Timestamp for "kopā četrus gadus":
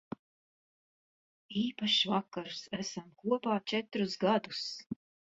3.25-4.65